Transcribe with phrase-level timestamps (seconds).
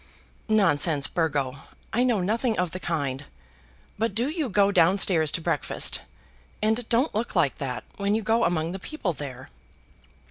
[0.49, 1.57] "Nonsense, Burgo;
[1.93, 3.25] I know nothing of the kind.
[3.99, 6.01] But do you go down stairs to breakfast,
[6.59, 9.49] and don't look like that when you go among the people there."